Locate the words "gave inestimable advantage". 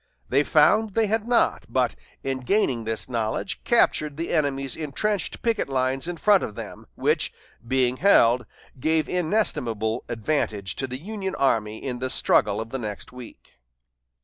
8.79-10.75